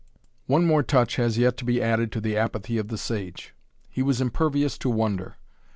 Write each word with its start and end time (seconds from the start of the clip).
One 0.47 0.65
more 0.65 0.81
touch 0.81 1.17
has 1.17 1.37
yet 1.37 1.57
to 1.57 1.63
be 1.63 1.79
added 1.79 2.11
to 2.13 2.19
the 2.19 2.35
apathy 2.35 2.79
of 2.79 2.87
the 2.87 2.97
sage. 2.97 3.53
He 3.87 4.01
was 4.01 4.19
impervious 4.19 4.75
to 4.79 4.89
wonder. 4.89 5.35